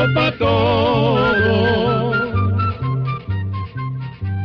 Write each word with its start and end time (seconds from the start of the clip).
llegó 0.00 0.14
para 0.14 0.38
todo. 0.38 2.12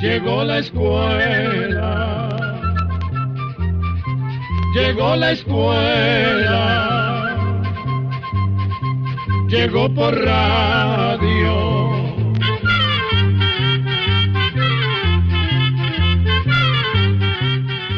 Llegó 0.02 0.44
la 0.44 0.60
escuela. 0.60 2.30
Llegó 4.74 5.16
la 5.16 5.32
escuela. 5.32 6.62
Llegó 9.48 9.94
por 9.94 10.14
radio. 10.14 11.86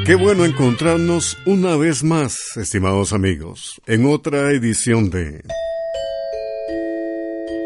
Qué 0.05 0.15
bueno 0.15 0.45
encontrarnos 0.45 1.37
una 1.45 1.75
vez 1.75 2.01
más, 2.01 2.55
estimados 2.55 3.11
amigos, 3.11 3.81
en 3.87 4.05
otra 4.05 4.51
edición 4.51 5.09
de... 5.09 5.43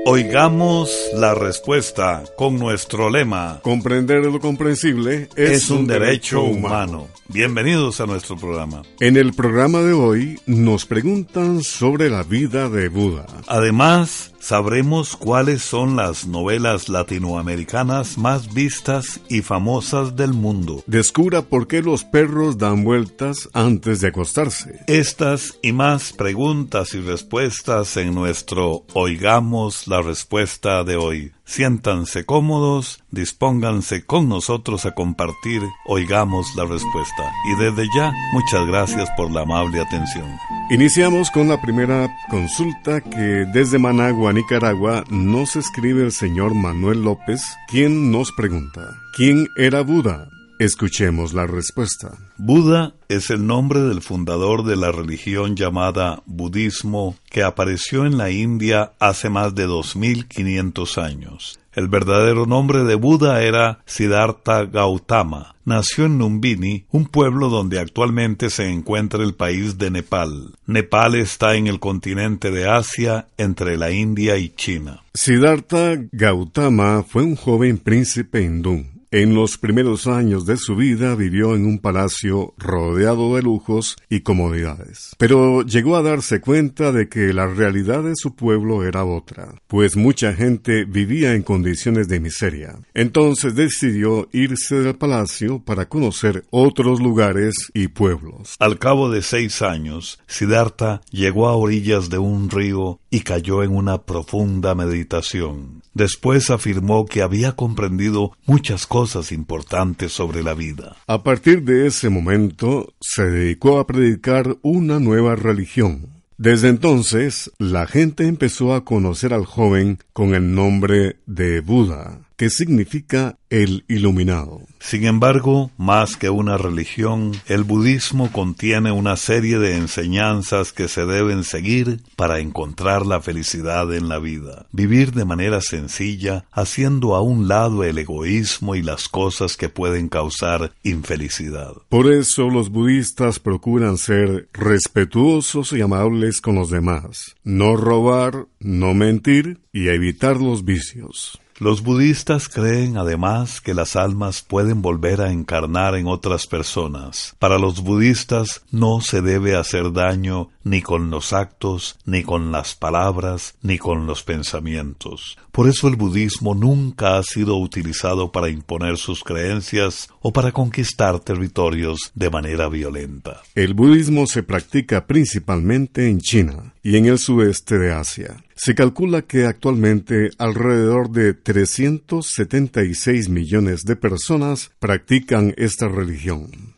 Oigamos 0.03 0.91
la 1.13 1.35
respuesta 1.35 2.23
con 2.35 2.57
nuestro 2.57 3.11
lema. 3.11 3.59
Comprender 3.61 4.25
lo 4.25 4.39
comprensible 4.39 5.29
es, 5.35 5.69
un, 5.69 5.85
derecho, 5.85 6.41
humano. 6.41 7.07
Bienvenidos 7.27 8.01
a 8.01 8.07
nuestro 8.07 8.35
programa. 8.35 8.81
En 8.99 9.15
el 9.15 9.33
programa 9.33 9.79
de 9.81 9.93
hoy 9.93 10.39
nos 10.47 10.87
preguntan 10.87 11.63
sobre 11.63 12.09
la 12.09 12.23
vida 12.23 12.67
de 12.67 12.89
Buda. 12.89 13.27
Además, 13.47 14.33
sabremos 14.39 15.15
cuáles 15.15 15.61
son 15.61 15.95
las 15.95 16.27
novelas 16.27 16.89
latinoamericanas 16.89 18.17
más 18.17 18.53
vistas 18.53 19.21
y 19.29 19.41
famosas 19.41 20.15
del 20.15 20.33
mundo. 20.33 20.83
Descubra 20.87 21.43
por 21.43 21.67
qué 21.67 21.81
los 21.81 22.03
perros 22.03 22.57
dan 22.57 22.83
vueltas 22.83 23.47
antes 23.53 24.01
de 24.01 24.09
acostarse. 24.09 24.79
Estas 24.87 25.59
y 25.61 25.71
más 25.71 26.11
preguntas 26.11 26.95
y 26.95 27.01
respuestas 27.01 27.95
en 27.97 28.13
nuestro 28.13 28.83
Oigamos 28.93 29.87
la 29.91 30.01
respuesta 30.01 30.85
de 30.85 30.95
hoy. 30.95 31.33
Siéntanse 31.43 32.25
cómodos, 32.25 33.03
dispónganse 33.11 34.05
con 34.05 34.29
nosotros 34.29 34.85
a 34.85 34.91
compartir, 34.91 35.61
oigamos 35.85 36.47
la 36.55 36.63
respuesta. 36.63 37.29
Y 37.51 37.61
desde 37.61 37.85
ya, 37.93 38.13
muchas 38.31 38.65
gracias 38.67 39.09
por 39.17 39.29
la 39.31 39.41
amable 39.41 39.81
atención. 39.81 40.25
Iniciamos 40.69 41.29
con 41.29 41.49
la 41.49 41.61
primera 41.61 42.09
consulta 42.29 43.01
que 43.01 43.45
desde 43.53 43.79
Managua, 43.79 44.31
Nicaragua, 44.31 45.03
nos 45.09 45.57
escribe 45.57 46.03
el 46.03 46.13
señor 46.13 46.55
Manuel 46.55 47.03
López, 47.03 47.43
quien 47.67 48.11
nos 48.11 48.31
pregunta, 48.31 48.97
¿quién 49.17 49.45
era 49.57 49.81
Buda? 49.81 50.29
Escuchemos 50.61 51.33
la 51.33 51.47
respuesta. 51.47 52.19
Buda 52.37 52.93
es 53.09 53.31
el 53.31 53.47
nombre 53.47 53.81
del 53.81 54.03
fundador 54.03 54.63
de 54.63 54.75
la 54.75 54.91
religión 54.91 55.55
llamada 55.55 56.21
budismo 56.27 57.15
que 57.31 57.41
apareció 57.41 58.05
en 58.05 58.19
la 58.19 58.29
India 58.29 58.91
hace 58.99 59.31
más 59.31 59.55
de 59.55 59.63
2500 59.63 60.99
años. 60.99 61.59
El 61.73 61.87
verdadero 61.87 62.45
nombre 62.45 62.83
de 62.83 62.93
Buda 62.93 63.41
era 63.41 63.79
Siddhartha 63.87 64.65
Gautama. 64.65 65.55
Nació 65.65 66.05
en 66.05 66.19
Lumbini, 66.19 66.85
un 66.91 67.07
pueblo 67.07 67.49
donde 67.49 67.79
actualmente 67.79 68.51
se 68.51 68.69
encuentra 68.69 69.23
el 69.23 69.33
país 69.33 69.79
de 69.79 69.89
Nepal. 69.89 70.53
Nepal 70.67 71.15
está 71.15 71.55
en 71.55 71.65
el 71.65 71.79
continente 71.79 72.51
de 72.51 72.69
Asia, 72.69 73.29
entre 73.35 73.77
la 73.77 73.89
India 73.89 74.37
y 74.37 74.49
China. 74.49 75.01
Siddhartha 75.15 75.97
Gautama 76.11 77.01
fue 77.01 77.23
un 77.23 77.35
joven 77.35 77.79
príncipe 77.79 78.43
hindú 78.43 78.85
en 79.13 79.35
los 79.35 79.57
primeros 79.57 80.07
años 80.07 80.45
de 80.45 80.55
su 80.55 80.77
vida 80.77 81.15
vivió 81.15 81.53
en 81.53 81.65
un 81.65 81.79
palacio 81.79 82.53
rodeado 82.57 83.35
de 83.35 83.41
lujos 83.41 83.97
y 84.09 84.21
comodidades. 84.21 85.17
Pero 85.17 85.63
llegó 85.63 85.97
a 85.97 86.01
darse 86.01 86.39
cuenta 86.39 86.93
de 86.93 87.09
que 87.09 87.33
la 87.33 87.45
realidad 87.45 88.03
de 88.03 88.15
su 88.15 88.35
pueblo 88.35 88.85
era 88.85 89.03
otra, 89.03 89.53
pues 89.67 89.97
mucha 89.97 90.33
gente 90.33 90.85
vivía 90.85 91.33
en 91.33 91.43
condiciones 91.43 92.07
de 92.07 92.21
miseria. 92.21 92.79
Entonces 92.93 93.53
decidió 93.53 94.29
irse 94.31 94.75
del 94.75 94.95
palacio 94.95 95.59
para 95.59 95.89
conocer 95.89 96.45
otros 96.49 97.01
lugares 97.01 97.53
y 97.73 97.89
pueblos. 97.89 98.55
Al 98.59 98.79
cabo 98.79 99.09
de 99.09 99.23
seis 99.23 99.61
años, 99.61 100.19
Siddhartha 100.25 101.01
llegó 101.11 101.49
a 101.49 101.57
orillas 101.57 102.09
de 102.09 102.17
un 102.17 102.49
río 102.49 103.01
y 103.09 103.21
cayó 103.21 103.61
en 103.61 103.75
una 103.75 104.03
profunda 104.03 104.73
meditación. 104.73 105.81
Después 105.93 106.49
afirmó 106.49 107.05
que 107.05 107.21
había 107.21 107.51
comprendido 107.57 108.31
muchas 108.45 108.87
cosas 108.87 109.00
importantes 109.31 110.11
sobre 110.11 110.43
la 110.43 110.53
vida. 110.53 110.95
A 111.07 111.23
partir 111.23 111.63
de 111.63 111.87
ese 111.87 112.09
momento 112.09 112.93
se 112.99 113.23
dedicó 113.23 113.79
a 113.79 113.87
predicar 113.87 114.57
una 114.61 114.99
nueva 114.99 115.35
religión. 115.35 116.21
Desde 116.37 116.69
entonces, 116.69 117.51
la 117.59 117.85
gente 117.85 118.25
empezó 118.25 118.73
a 118.73 118.83
conocer 118.83 119.33
al 119.33 119.45
joven 119.45 119.99
con 120.11 120.33
el 120.33 120.55
nombre 120.55 121.17
de 121.27 121.61
Buda, 121.61 122.19
que 122.41 122.49
significa 122.49 123.37
el 123.51 123.85
iluminado. 123.87 124.61
Sin 124.79 125.05
embargo, 125.05 125.69
más 125.77 126.17
que 126.17 126.31
una 126.31 126.57
religión, 126.57 127.33
el 127.45 127.63
budismo 127.63 128.31
contiene 128.31 128.91
una 128.91 129.15
serie 129.15 129.59
de 129.59 129.77
enseñanzas 129.77 130.71
que 130.71 130.87
se 130.87 131.05
deben 131.05 131.43
seguir 131.43 132.01
para 132.15 132.39
encontrar 132.39 133.05
la 133.05 133.21
felicidad 133.21 133.93
en 133.93 134.09
la 134.09 134.17
vida. 134.17 134.65
Vivir 134.71 135.11
de 135.11 135.23
manera 135.23 135.61
sencilla, 135.61 136.45
haciendo 136.51 137.13
a 137.13 137.21
un 137.21 137.47
lado 137.47 137.83
el 137.83 137.99
egoísmo 137.99 138.73
y 138.73 138.81
las 138.81 139.07
cosas 139.07 139.55
que 139.55 139.69
pueden 139.69 140.09
causar 140.09 140.71
infelicidad. 140.81 141.73
Por 141.89 142.11
eso 142.11 142.49
los 142.49 142.71
budistas 142.71 143.37
procuran 143.37 143.99
ser 143.99 144.49
respetuosos 144.51 145.73
y 145.73 145.81
amables 145.81 146.41
con 146.41 146.55
los 146.55 146.71
demás, 146.71 147.35
no 147.43 147.75
robar, 147.75 148.47
no 148.59 148.95
mentir 148.95 149.59
y 149.71 149.89
evitar 149.89 150.37
los 150.37 150.65
vicios. 150.65 151.40
Los 151.61 151.83
budistas 151.83 152.49
creen 152.49 152.97
además 152.97 153.61
que 153.61 153.75
las 153.75 153.95
almas 153.95 154.41
pueden 154.41 154.81
volver 154.81 155.21
a 155.21 155.31
encarnar 155.31 155.93
en 155.93 156.07
otras 156.07 156.47
personas. 156.47 157.35
Para 157.37 157.59
los 157.59 157.83
budistas 157.83 158.63
no 158.71 158.99
se 158.99 159.21
debe 159.21 159.55
hacer 159.55 159.93
daño 159.93 160.49
ni 160.63 160.81
con 160.81 161.09
los 161.09 161.33
actos, 161.33 161.97
ni 162.05 162.23
con 162.23 162.51
las 162.51 162.75
palabras, 162.75 163.55
ni 163.61 163.77
con 163.77 164.07
los 164.07 164.23
pensamientos. 164.23 165.37
Por 165.51 165.67
eso 165.67 165.87
el 165.87 165.95
budismo 165.95 166.55
nunca 166.55 167.17
ha 167.17 167.23
sido 167.23 167.57
utilizado 167.57 168.31
para 168.31 168.49
imponer 168.49 168.97
sus 168.97 169.23
creencias 169.23 170.09
o 170.21 170.31
para 170.31 170.51
conquistar 170.51 171.19
territorios 171.19 172.11
de 172.15 172.29
manera 172.29 172.69
violenta. 172.69 173.41
El 173.55 173.73
budismo 173.73 174.27
se 174.27 174.43
practica 174.43 175.05
principalmente 175.07 176.07
en 176.07 176.19
China 176.19 176.73
y 176.83 176.97
en 176.97 177.05
el 177.05 177.17
sudeste 177.19 177.77
de 177.77 177.93
Asia. 177.93 178.37
Se 178.55 178.75
calcula 178.75 179.23
que 179.23 179.45
actualmente 179.45 180.29
alrededor 180.37 181.09
de 181.09 181.33
376 181.33 183.29
millones 183.29 183.81
de 183.83 183.95
personas 183.95 184.71
practican 184.79 185.53
esta 185.57 185.87
religión. 185.87 186.75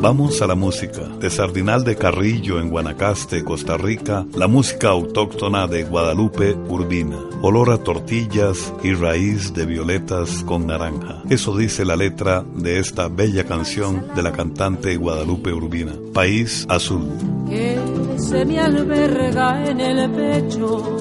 Vamos 0.00 0.40
a 0.40 0.46
la 0.46 0.54
música. 0.54 1.02
De 1.20 1.28
Sardinal 1.28 1.84
de 1.84 1.94
Carrillo 1.94 2.58
en 2.58 2.70
Guanacaste, 2.70 3.44
Costa 3.44 3.76
Rica, 3.76 4.24
la 4.34 4.48
música 4.48 4.88
autóctona 4.88 5.66
de 5.66 5.84
Guadalupe 5.84 6.54
Urbina. 6.54 7.18
Olor 7.42 7.70
a 7.70 7.76
tortillas 7.76 8.72
y 8.82 8.94
raíz 8.94 9.52
de 9.52 9.66
violetas 9.66 10.42
con 10.44 10.66
naranja. 10.66 11.22
Eso 11.28 11.54
dice 11.54 11.84
la 11.84 11.96
letra 11.96 12.42
de 12.54 12.78
esta 12.78 13.08
bella 13.08 13.44
canción 13.44 14.06
de 14.16 14.22
la 14.22 14.32
cantante 14.32 14.96
Guadalupe 14.96 15.52
Urbina. 15.52 15.92
País 16.14 16.64
Azul. 16.70 17.06
Que 17.46 17.78
se 18.16 18.46
me 18.46 18.58
alberga 18.58 19.68
en 19.68 19.80
el 19.80 20.10
pecho. 20.12 20.96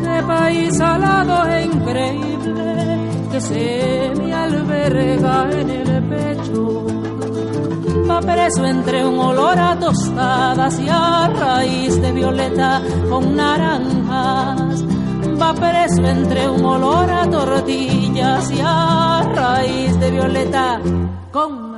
Qué 0.00 0.22
país 0.26 0.80
alado 0.80 1.48
e 1.52 1.66
increíble. 1.66 2.98
Que 3.30 3.40
se 3.40 4.12
me 4.18 4.34
alberga 4.34 5.48
en 5.52 5.70
el 5.70 6.02
pecho 6.02 7.13
va 8.08 8.20
preso 8.20 8.64
entre 8.64 9.04
un 9.04 9.18
olor 9.18 9.58
a 9.58 9.78
tostadas 9.78 10.78
y 10.78 10.88
a 10.88 11.28
raíz 11.28 12.00
de 12.00 12.12
violeta 12.12 12.82
con 13.08 13.36
naranjas. 13.36 14.84
Va 15.40 15.54
preso 15.54 16.04
entre 16.04 16.48
un 16.48 16.64
olor 16.64 17.10
a 17.10 17.28
tortillas 17.28 18.50
y 18.50 18.60
a 18.62 19.22
raíz 19.34 19.98
de 19.98 20.10
violeta 20.10 20.80
con 21.32 21.74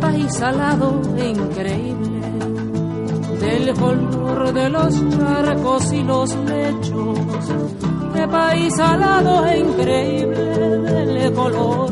país 0.00 0.32
salado 0.34 1.00
e 1.16 1.28
increíble, 1.28 2.20
del 3.40 3.74
color 3.74 4.52
de 4.52 4.68
los 4.70 4.94
charcos 5.10 5.92
y 5.92 6.02
los 6.02 6.34
lechos, 6.36 7.18
qué 8.14 8.28
país 8.28 8.74
salado 8.76 9.46
e 9.46 9.58
increíble, 9.58 10.44
del 10.44 11.32
color 11.32 11.90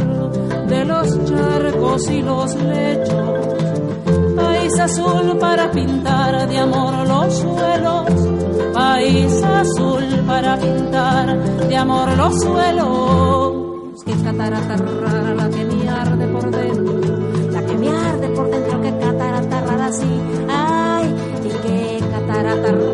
de 0.67 0.85
los 0.85 1.25
charcos 1.25 2.11
y 2.11 2.23
los 2.23 2.55
lechos, 2.56 4.35
país 4.37 4.79
azul 4.79 5.39
para 5.39 5.71
pintar 5.71 6.49
de 6.49 6.59
amor 6.59 7.06
los 7.06 7.35
suelos, 7.39 8.05
país 8.73 9.43
azul 9.43 10.05
para 10.27 10.56
pintar 10.56 11.39
de 11.69 11.77
amor 11.77 12.17
los 12.17 12.41
suelos. 12.41 13.65
Que 14.05 14.12
catarata 14.23 14.77
rara 14.77 15.35
la 15.35 15.49
que 15.49 15.65
rara 22.62 22.94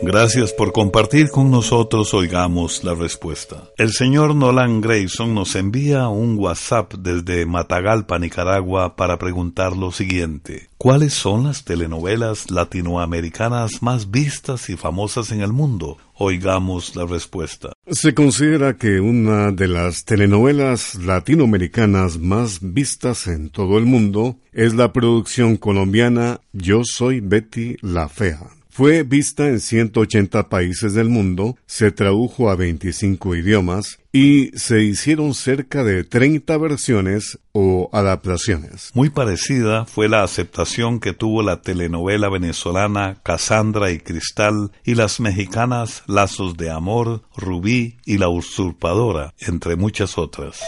Gracias 0.00 0.52
por 0.52 0.72
compartir 0.72 1.28
con 1.28 1.50
nosotros, 1.50 2.14
oigamos 2.14 2.84
la 2.84 2.94
respuesta. 2.94 3.64
El 3.76 3.92
señor 3.92 4.34
Nolan 4.36 4.80
Grayson 4.80 5.34
nos 5.34 5.56
envía 5.56 6.08
un 6.08 6.38
WhatsApp 6.38 6.94
desde 6.94 7.44
Matagalpa, 7.46 8.18
Nicaragua, 8.18 8.94
para 8.94 9.18
preguntar 9.18 9.76
lo 9.76 9.90
siguiente. 9.90 10.68
¿Cuáles 10.78 11.14
son 11.14 11.44
las 11.44 11.64
telenovelas 11.64 12.50
latinoamericanas 12.50 13.82
más 13.82 14.12
vistas 14.12 14.70
y 14.70 14.76
famosas 14.76 15.32
en 15.32 15.40
el 15.40 15.52
mundo? 15.52 15.98
Oigamos 16.14 16.94
la 16.94 17.04
respuesta. 17.04 17.72
Se 17.90 18.14
considera 18.14 18.76
que 18.76 19.00
una 19.00 19.50
de 19.50 19.66
las 19.66 20.04
telenovelas 20.04 20.94
latinoamericanas 20.94 22.18
más 22.18 22.60
vistas 22.60 23.26
en 23.26 23.50
todo 23.50 23.78
el 23.78 23.84
mundo 23.84 24.36
es 24.52 24.74
la 24.74 24.92
producción 24.92 25.56
colombiana 25.56 26.40
Yo 26.52 26.82
soy 26.84 27.18
Betty 27.20 27.76
la 27.82 28.08
Fea. 28.08 28.58
Fue 28.78 29.02
vista 29.02 29.48
en 29.48 29.58
180 29.58 30.48
países 30.48 30.94
del 30.94 31.08
mundo, 31.08 31.56
se 31.66 31.90
tradujo 31.90 32.48
a 32.48 32.54
25 32.54 33.34
idiomas 33.34 33.98
y 34.12 34.56
se 34.56 34.84
hicieron 34.84 35.34
cerca 35.34 35.82
de 35.82 36.04
30 36.04 36.56
versiones 36.58 37.40
o 37.50 37.90
adaptaciones. 37.92 38.92
Muy 38.94 39.10
parecida 39.10 39.84
fue 39.84 40.08
la 40.08 40.22
aceptación 40.22 41.00
que 41.00 41.12
tuvo 41.12 41.42
la 41.42 41.60
telenovela 41.60 42.28
venezolana 42.28 43.18
Casandra 43.24 43.90
y 43.90 43.98
Cristal 43.98 44.70
y 44.84 44.94
las 44.94 45.18
mexicanas 45.18 46.04
Lazos 46.06 46.56
de 46.56 46.70
Amor, 46.70 47.22
Rubí 47.36 47.96
y 48.04 48.18
La 48.18 48.28
Usurpadora, 48.28 49.34
entre 49.40 49.74
muchas 49.74 50.18
otras. 50.18 50.60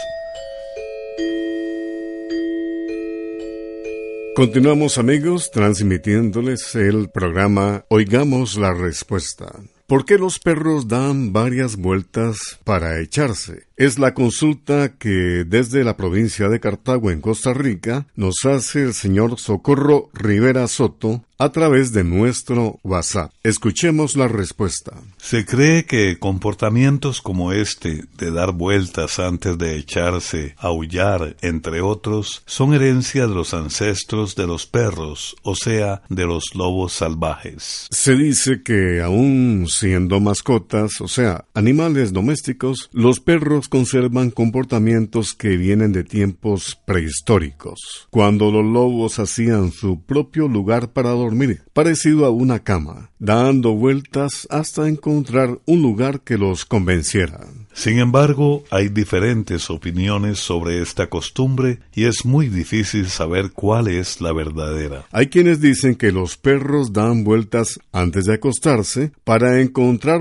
Continuamos 4.33 4.97
amigos 4.97 5.51
transmitiéndoles 5.51 6.75
el 6.75 7.09
programa 7.09 7.83
Oigamos 7.89 8.55
la 8.55 8.73
Respuesta. 8.73 9.51
¿Por 9.91 10.05
qué 10.05 10.17
los 10.17 10.39
perros 10.39 10.87
dan 10.87 11.33
varias 11.33 11.75
vueltas 11.75 12.57
para 12.63 13.01
echarse? 13.01 13.67
Es 13.75 13.99
la 13.99 14.13
consulta 14.13 14.93
que 14.97 15.43
desde 15.45 15.83
la 15.83 15.97
provincia 15.97 16.47
de 16.47 16.61
Cartago 16.61 17.11
en 17.11 17.19
Costa 17.19 17.53
Rica 17.53 18.05
nos 18.15 18.45
hace 18.45 18.83
el 18.83 18.93
señor 18.93 19.37
Socorro 19.37 20.09
Rivera 20.13 20.67
Soto 20.69 21.25
a 21.39 21.51
través 21.51 21.91
de 21.91 22.03
nuestro 22.03 22.79
WhatsApp. 22.83 23.31
Escuchemos 23.41 24.15
la 24.15 24.27
respuesta. 24.27 24.93
Se 25.17 25.43
cree 25.43 25.85
que 25.85 26.19
comportamientos 26.19 27.19
como 27.19 27.51
este, 27.51 28.03
de 28.19 28.29
dar 28.29 28.51
vueltas 28.51 29.17
antes 29.17 29.57
de 29.57 29.75
echarse, 29.75 30.53
aullar, 30.59 31.35
entre 31.41 31.81
otros, 31.81 32.43
son 32.45 32.75
herencia 32.75 33.25
de 33.25 33.33
los 33.33 33.55
ancestros 33.55 34.35
de 34.35 34.45
los 34.45 34.67
perros, 34.67 35.35
o 35.41 35.55
sea, 35.55 36.03
de 36.09 36.27
los 36.27 36.53
lobos 36.53 36.93
salvajes. 36.93 37.87
Se 37.89 38.15
dice 38.15 38.61
que 38.61 39.01
aún 39.01 39.65
siendo 39.81 40.19
mascotas, 40.19 41.01
o 41.01 41.07
sea, 41.07 41.45
animales 41.55 42.13
domésticos, 42.13 42.91
los 42.93 43.19
perros 43.19 43.67
conservan 43.67 44.29
comportamientos 44.29 45.33
que 45.33 45.57
vienen 45.57 45.91
de 45.91 46.03
tiempos 46.03 46.79
prehistóricos, 46.85 48.07
cuando 48.11 48.51
los 48.51 48.63
lobos 48.63 49.17
hacían 49.17 49.71
su 49.71 49.99
propio 50.03 50.47
lugar 50.47 50.93
para 50.93 51.09
dormir, 51.09 51.63
parecido 51.73 52.27
a 52.27 52.29
una 52.29 52.59
cama, 52.59 53.09
dando 53.17 53.73
vueltas 53.73 54.47
hasta 54.51 54.87
encontrar 54.87 55.59
un 55.65 55.81
lugar 55.81 56.21
que 56.21 56.37
los 56.37 56.63
convenciera. 56.63 57.39
Sin 57.73 57.99
embargo, 57.99 58.63
hay 58.69 58.89
diferentes 58.89 59.69
opiniones 59.69 60.39
sobre 60.39 60.81
esta 60.81 61.07
costumbre 61.07 61.79
y 61.93 62.03
es 62.03 62.25
muy 62.25 62.49
difícil 62.49 63.07
saber 63.07 63.51
cuál 63.51 63.87
es 63.87 64.19
la 64.19 64.33
verdadera. 64.33 65.05
Hay 65.11 65.27
quienes 65.27 65.61
dicen 65.61 65.95
que 65.95 66.11
los 66.11 66.37
perros 66.37 66.91
dan 66.91 67.23
vueltas 67.23 67.79
antes 67.93 68.25
de 68.25 68.35
acostarse 68.35 69.13
para 69.23 69.61
encontrar 69.61 69.70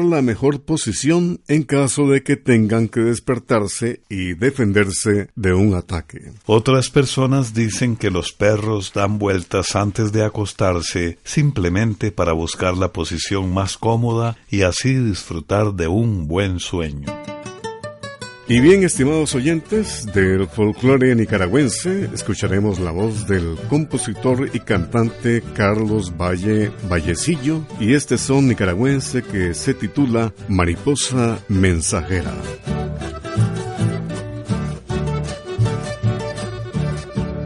la 0.00 0.22
mejor 0.22 0.62
posición 0.62 1.40
en 1.48 1.62
caso 1.62 2.06
de 2.08 2.22
que 2.22 2.36
tengan 2.36 2.88
que 2.88 3.00
despertarse 3.00 4.00
y 4.08 4.34
defenderse 4.34 5.30
de 5.34 5.52
un 5.52 5.74
ataque. 5.74 6.32
Otras 6.46 6.90
personas 6.90 7.54
dicen 7.54 7.96
que 7.96 8.10
los 8.10 8.32
perros 8.32 8.92
dan 8.94 9.18
vueltas 9.18 9.76
antes 9.76 10.12
de 10.12 10.24
acostarse 10.24 11.18
simplemente 11.24 12.12
para 12.12 12.32
buscar 12.32 12.76
la 12.76 12.92
posición 12.92 13.52
más 13.52 13.76
cómoda 13.76 14.36
y 14.50 14.62
así 14.62 14.94
disfrutar 14.94 15.74
de 15.74 15.88
un 15.88 16.26
buen 16.28 16.60
sueño. 16.60 17.06
Y 18.50 18.58
bien, 18.58 18.82
estimados 18.82 19.36
oyentes 19.36 20.06
del 20.06 20.48
folclore 20.48 21.14
nicaragüense, 21.14 22.10
escucharemos 22.12 22.80
la 22.80 22.90
voz 22.90 23.28
del 23.28 23.56
compositor 23.68 24.50
y 24.52 24.58
cantante 24.58 25.40
Carlos 25.54 26.16
Valle 26.20 26.72
Vallecillo 26.90 27.64
y 27.78 27.94
este 27.94 28.18
son 28.18 28.48
nicaragüense 28.48 29.22
que 29.22 29.54
se 29.54 29.72
titula 29.72 30.32
Mariposa 30.48 31.38
Mensajera. 31.46 32.34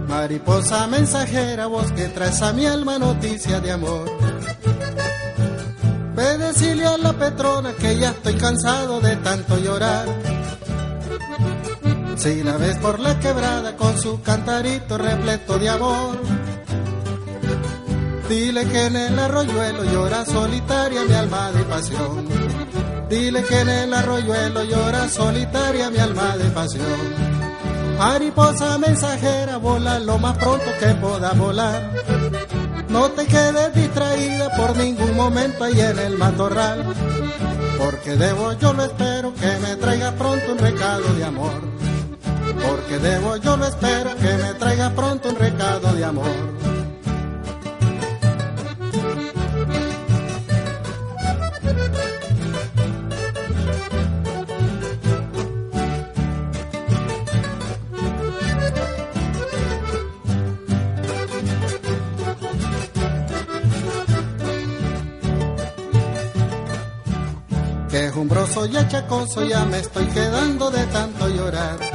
Mariposa 0.08 0.86
mensajera, 0.86 1.66
vos 1.66 1.92
que 1.92 2.08
traes 2.08 2.40
a 2.40 2.54
mi 2.54 2.64
alma 2.64 2.98
noticia 2.98 3.60
de 3.60 3.72
amor. 3.72 4.10
Ve 6.16 6.38
decirle 6.38 6.86
a 6.86 6.96
la 6.96 7.12
Petrona 7.12 7.74
que 7.74 7.94
ya 7.98 8.08
estoy 8.08 8.36
cansado 8.36 9.02
de 9.02 9.16
tanto 9.16 9.58
llorar 9.58 10.06
si 12.24 12.42
la 12.42 12.56
ves 12.56 12.78
por 12.78 13.00
la 13.00 13.18
quebrada 13.20 13.76
con 13.76 14.00
su 14.00 14.22
cantarito 14.22 14.96
repleto 14.96 15.58
de 15.58 15.68
amor. 15.68 16.16
Dile 18.30 18.64
que 18.64 18.86
en 18.86 18.96
el 18.96 19.18
arroyuelo 19.18 19.84
llora 19.84 20.24
solitaria 20.24 21.02
mi 21.04 21.12
alma 21.12 21.52
de 21.52 21.64
pasión. 21.64 22.26
Dile 23.10 23.42
que 23.42 23.60
en 23.60 23.68
el 23.68 23.92
arroyuelo 23.92 24.64
llora 24.64 25.06
solitaria 25.10 25.90
mi 25.90 25.98
alma 25.98 26.34
de 26.38 26.44
pasión. 26.46 27.00
Mariposa 27.98 28.78
mensajera, 28.78 29.58
vola 29.58 29.98
lo 29.98 30.16
más 30.16 30.38
pronto 30.38 30.70
que 30.80 30.94
pueda 30.94 31.32
volar. 31.34 31.92
No 32.88 33.10
te 33.10 33.26
quedes 33.26 33.74
distraída 33.74 34.48
por 34.56 34.74
ningún 34.78 35.14
momento 35.14 35.64
ahí 35.64 35.78
en 35.78 35.98
el 35.98 36.16
matorral. 36.16 36.86
Porque 37.78 38.16
debo, 38.16 38.54
yo 38.54 38.72
lo 38.72 38.84
espero, 38.84 39.34
que 39.34 39.58
me 39.58 39.76
traiga 39.76 40.12
pronto 40.12 40.52
un 40.52 40.58
recado 40.58 41.12
de 41.16 41.24
amor 41.24 41.73
porque 42.66 42.98
debo 42.98 43.36
yo 43.36 43.56
lo 43.56 43.66
espero 43.66 44.14
que 44.16 44.34
me 44.42 44.54
traiga 44.54 44.90
pronto 44.90 45.28
un 45.28 45.36
recado 45.36 45.92
de 45.92 46.04
amor. 46.04 46.54
Quejumbroso 67.90 68.66
y 68.66 68.76
achacoso 68.76 69.44
ya 69.44 69.64
me 69.64 69.78
estoy 69.78 70.06
quedando 70.06 70.68
de 70.70 70.84
tanto 70.86 71.28
llorar 71.28 71.93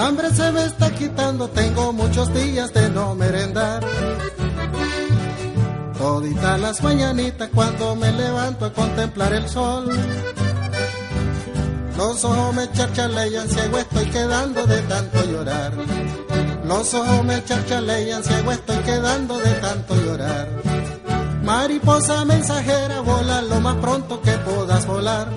hambre 0.00 0.30
se 0.30 0.50
me 0.52 0.64
está 0.64 0.90
quitando, 0.90 1.48
tengo 1.48 1.92
muchos 1.92 2.32
días 2.32 2.72
de 2.72 2.90
no 2.90 3.14
merendar. 3.14 3.84
Toditas 5.98 6.60
las 6.60 6.82
mañanitas 6.82 7.48
cuando 7.54 7.94
me 7.94 8.10
levanto 8.12 8.64
a 8.66 8.72
contemplar 8.72 9.32
el 9.32 9.48
sol. 9.48 9.88
Los 11.96 12.24
ojos 12.24 12.54
me 12.54 12.72
charchalean, 12.72 13.48
ciego 13.48 13.78
estoy 13.78 14.06
quedando 14.06 14.66
de 14.66 14.80
tanto 14.82 15.24
llorar. 15.24 15.72
Los 16.64 16.94
ojos 16.94 17.24
me 17.24 17.44
charchalean, 17.44 18.24
ciego 18.24 18.50
estoy 18.50 18.78
quedando 18.78 19.38
de 19.38 19.52
tanto 19.54 19.94
llorar. 19.94 20.48
Mariposa 21.44 22.24
mensajera, 22.24 23.00
vola 23.00 23.42
lo 23.42 23.60
más 23.60 23.76
pronto 23.76 24.20
que 24.22 24.32
puedas 24.32 24.86
volar. 24.86 25.28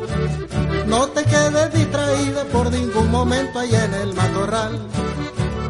No 0.95 1.09
te 1.09 1.25
quedes 1.25 1.73
distraída 1.73 2.45
por 2.45 2.71
ningún 2.71 3.11
momento 3.11 3.59
ahí 3.59 3.75
en 3.75 3.93
el 3.95 4.13
matorral. 4.13 4.79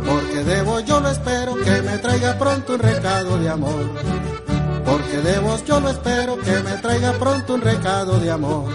Porque 0.06 0.44
debo, 0.44 0.82
yo 0.82 1.00
lo 1.00 1.10
espero, 1.10 1.56
que 1.56 1.82
me 1.82 1.98
traiga 1.98 2.38
pronto 2.38 2.74
un 2.76 2.80
recado 2.80 3.40
de 3.40 3.50
amor. 3.50 3.90
Porque 4.86 5.18
debo, 5.24 5.58
yo 5.66 5.80
lo 5.80 5.90
espero, 5.90 6.38
que 6.38 6.60
me 6.60 6.78
traiga 6.78 7.14
pronto 7.14 7.56
un 7.56 7.62
recado 7.62 8.20
de 8.20 8.30
amor. 8.30 8.66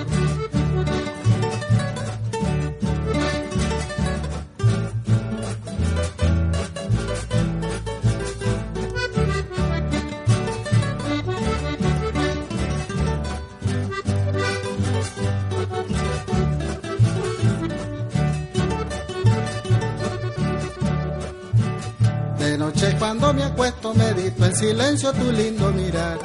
Cuando 22.98 23.32
me 23.32 23.44
acuesto 23.44 23.94
medito 23.94 24.44
en 24.44 24.56
silencio 24.56 25.12
tu 25.12 25.30
lindo 25.30 25.70
mirar. 25.70 26.18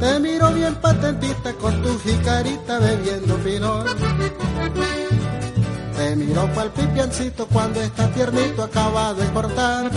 Te 0.00 0.20
miro 0.20 0.52
bien 0.52 0.74
patentita 0.76 1.52
con 1.54 1.80
tu 1.82 1.98
jicarita 2.00 2.78
bebiendo 2.80 3.36
pinol. 3.36 3.84
Te 5.96 6.16
miro 6.16 6.50
cual 6.54 6.72
pipiancito 6.72 7.46
cuando 7.46 7.80
está 7.80 8.08
tiernito 8.08 8.64
acaba 8.64 9.14
de 9.14 9.26
cortar. 9.32 9.90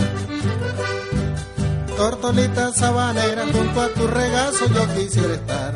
Tortolita 1.96 2.72
sabanera 2.72 3.44
junto 3.52 3.80
a 3.80 3.88
tu 3.88 4.06
regazo 4.06 4.66
yo 4.68 4.94
quisiera 4.94 5.34
estar. 5.34 5.74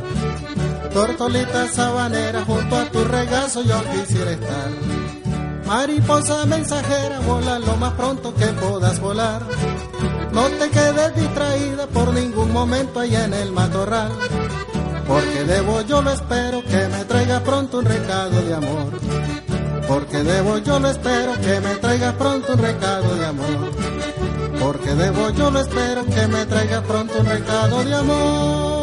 Tortolita 0.93 1.69
sabanera 1.69 2.45
junto 2.45 2.77
a 2.77 2.85
tu 2.85 3.05
regazo 3.05 3.63
yo 3.63 3.83
quisiera 3.93 4.31
estar. 4.31 4.94
Mariposa 5.67 6.45
mensajera, 6.47 7.21
vola 7.21 7.59
lo 7.59 7.77
más 7.77 7.93
pronto 7.95 8.35
que 8.35 8.47
puedas 8.47 9.01
volar. 9.01 9.43
No 10.33 10.47
te 10.49 10.69
quedes 10.71 11.15
distraída 11.17 11.87
por 11.87 12.13
ningún 12.13 12.53
momento 12.53 13.01
allá 13.01 13.25
en 13.25 13.35
el 13.35 13.53
matorral. 13.53 14.13
Porque 15.07 15.45
debo, 15.45 15.83
yo 15.83 16.03
lo 16.03 16.11
espero, 16.11 16.63
que 16.65 16.89
me 16.89 17.05
traiga 17.05 17.41
pronto 17.41 17.79
un 17.79 17.85
recado 17.85 18.43
de 18.43 18.55
amor. 18.55 18.93
Porque 19.87 20.19
debo, 20.23 20.59
yo 20.59 20.81
lo 20.81 20.89
espero, 20.91 21.35
que 21.41 21.61
me 21.61 21.75
traiga 21.77 22.13
pronto 22.13 22.53
un 22.53 22.59
recado 22.59 23.15
de 23.15 23.27
amor. 23.27 23.71
Porque 24.61 24.95
debo, 24.95 25.31
yo 25.31 25.51
lo 25.51 25.61
espero, 25.61 26.05
que 26.07 26.27
me 26.27 26.47
traiga 26.47 26.83
pronto 26.83 27.19
un 27.21 27.27
recado 27.27 27.85
de 27.85 27.95
amor. 27.95 28.74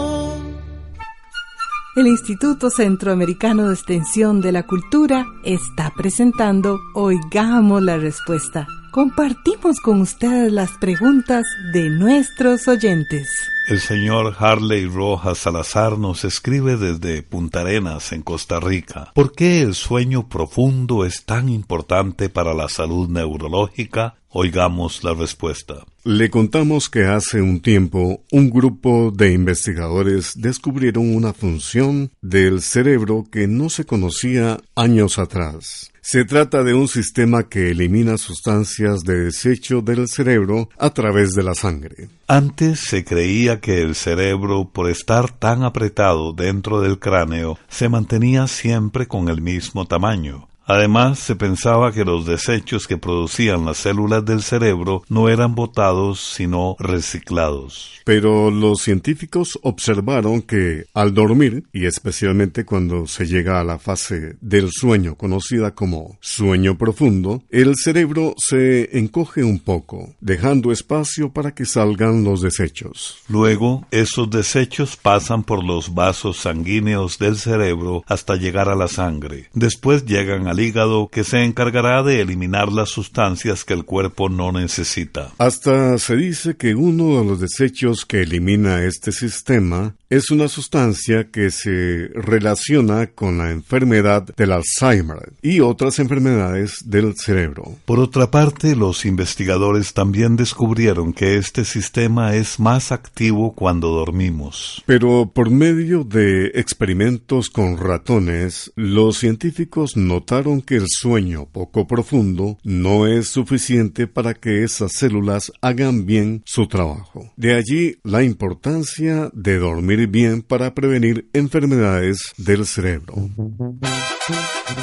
El 1.94 2.08
Instituto 2.08 2.70
Centroamericano 2.70 3.68
de 3.68 3.74
Extensión 3.74 4.40
de 4.40 4.54
la 4.54 4.66
Cultura 4.66 5.26
está 5.44 5.92
presentando 5.94 6.80
Oigamos 6.94 7.84
la 7.84 7.98
Respuesta. 7.98 8.66
Compartimos 8.92 9.80
con 9.80 10.02
ustedes 10.02 10.52
las 10.52 10.72
preguntas 10.72 11.46
de 11.72 11.90
nuestros 11.90 12.68
oyentes. 12.68 13.30
El 13.70 13.80
señor 13.80 14.36
Harley 14.38 14.86
Rojas 14.86 15.38
Salazar 15.38 15.98
nos 15.98 16.26
escribe 16.26 16.76
desde 16.76 17.24
Punta 17.24 17.62
Arenas, 17.62 18.12
en 18.12 18.22
Costa 18.22 18.60
Rica. 18.60 19.14
¿Por 19.16 19.32
qué 19.32 19.62
el 19.62 19.76
sueño 19.76 20.28
profundo 20.28 21.06
es 21.06 21.24
tan 21.24 21.48
importante 21.48 22.28
para 22.28 22.54
la 22.54 22.68
salud 22.68 23.08
neurológica? 23.08 24.16
Oigamos 24.28 25.06
la 25.06 25.14
respuesta. 25.14 25.86
Le 26.04 26.30
contamos 26.30 26.90
que 26.90 27.06
hace 27.06 27.42
un 27.42 27.62
tiempo 27.62 28.24
un 28.30 28.50
grupo 28.50 29.12
de 29.16 29.32
investigadores 29.32 30.34
descubrieron 30.36 31.16
una 31.16 31.32
función 31.32 32.12
del 32.22 32.62
cerebro 32.62 33.26
que 33.32 33.48
no 33.48 33.70
se 33.70 33.86
conocía 33.86 34.60
años 34.76 35.18
atrás. 35.18 35.91
Se 36.04 36.26
trata 36.26 36.64
de 36.64 36.74
un 36.74 36.88
sistema 36.88 37.44
que 37.44 37.70
elimina 37.70 38.18
sustancias 38.18 39.02
de 39.02 39.26
desecho 39.26 39.82
del 39.82 40.08
cerebro 40.08 40.68
a 40.80 40.90
través 40.90 41.34
de 41.34 41.44
la 41.44 41.54
sangre. 41.54 42.10
Antes 42.28 42.80
se 42.80 43.06
creía 43.06 43.62
que 43.62 43.82
el 43.82 43.94
cerebro, 43.94 44.68
por 44.74 44.90
estar 44.90 45.32
tan 45.32 45.64
apretado 45.64 46.34
dentro 46.34 46.82
del 46.82 46.98
cráneo, 46.98 47.60
se 47.70 47.88
mantenía 47.88 48.48
siempre 48.48 49.08
con 49.08 49.30
el 49.30 49.42
mismo 49.42 49.86
tamaño. 49.86 50.48
Además, 50.66 51.20
se 51.20 51.36
pensaba 51.36 51.92
que 51.92 52.06
los 52.06 52.26
desechos 52.26 52.88
que 52.88 52.98
producían 52.98 53.66
las 53.66 53.78
células 53.78 54.24
del 54.24 54.42
cerebro 54.42 55.04
no 55.10 55.28
eran 55.30 55.56
botados, 55.56 56.20
sino 56.20 56.76
reciclados. 56.80 58.02
Pero 58.06 58.52
los 58.52 58.82
científicos 58.82 59.60
observaron 59.64 60.42
que 60.42 60.86
al 60.94 61.14
dormir, 61.14 61.66
y 61.74 61.86
especialmente 61.86 62.66
cuando 62.66 63.08
se 63.08 63.26
llega 63.26 63.60
a 63.60 63.64
la 63.64 63.80
fase 63.80 64.38
del 64.42 64.70
sueño 64.72 65.16
conocida 65.16 65.74
como 65.76 66.18
sueño 66.22 66.78
profundo, 66.78 67.44
el 67.50 67.76
cerebro 67.76 68.34
se 68.38 68.98
encoge 68.98 69.44
un 69.44 69.60
poco, 69.60 70.14
dejando 70.20 70.72
espacio 70.72 71.32
para 71.32 71.54
que 71.54 71.66
salgan 71.66 72.24
los 72.24 72.42
desechos. 72.42 73.18
Luego, 73.28 73.86
esos 73.92 74.30
desechos 74.30 74.98
pasan 74.98 75.44
por 75.44 75.64
los 75.64 75.94
vasos 75.94 76.38
sanguíneos 76.38 77.18
del 77.18 77.38
cerebro 77.38 78.04
hasta 78.08 78.36
llegar 78.36 78.70
a 78.70 78.76
la 78.76 78.88
sangre. 78.88 79.50
Después 79.54 80.06
llegan 80.06 80.48
al 80.52 80.60
hígado 80.60 81.08
que 81.08 81.24
se 81.24 81.44
encargará 81.44 82.04
de 82.04 82.20
eliminar 82.20 82.72
las 82.72 82.90
sustancias 82.90 83.64
que 83.64 83.74
el 83.74 83.86
cuerpo 83.86 84.28
no 84.28 84.52
necesita. 84.52 85.32
Hasta 85.38 85.98
se 85.98 86.18
dice 86.18 86.58
que 86.58 86.76
uno 86.76 87.20
de 87.20 87.26
los 87.26 87.40
desechos 87.40 88.06
que 88.06 88.24
elimina 88.24 88.84
este 88.84 89.14
sistema 89.14 89.96
es 90.10 90.30
una 90.30 90.50
sustancia 90.50 91.30
que 91.32 91.52
se 91.52 92.10
relaciona 92.14 93.08
con 93.08 93.38
la 93.38 93.52
enfermedad 93.52 94.28
del 94.36 94.52
Alzheimer 94.52 95.32
y 95.42 95.62
otras 95.62 96.00
enfermedades 96.00 96.80
del 96.86 97.16
cerebro. 97.16 97.78
Por 97.86 98.00
otra 98.00 98.30
parte, 98.30 98.76
los 98.76 99.06
investigadores 99.06 99.94
también 99.94 100.36
descubrieron 100.36 101.14
que 101.14 101.38
este 101.38 101.64
sistema 101.64 102.36
es 102.36 102.60
más 102.60 102.92
activo 102.92 103.54
cuando 103.56 103.88
dormimos. 103.88 104.84
Pero 104.86 105.32
por 105.34 105.50
medio 105.50 106.04
de 106.04 106.48
experimentos 106.56 107.50
con 107.50 107.78
ratones, 107.78 108.74
los 108.76 109.18
científicos 109.18 109.96
notaron 109.96 110.41
que 110.66 110.76
el 110.76 110.86
sueño 110.88 111.46
poco 111.46 111.86
profundo 111.86 112.58
no 112.64 113.06
es 113.06 113.28
suficiente 113.28 114.08
para 114.08 114.34
que 114.34 114.64
esas 114.64 114.94
células 114.94 115.52
hagan 115.62 116.08
bien 116.08 116.42
su 116.46 116.68
trabajo. 116.68 117.32
De 117.36 117.54
allí 117.54 117.98
la 118.04 118.24
importancia 118.24 119.30
de 119.34 119.60
dormir 119.60 120.08
bien 120.08 120.42
para 120.42 120.74
prevenir 120.74 121.30
enfermedades 121.34 122.34
del 122.38 122.66
cerebro. 122.66 123.14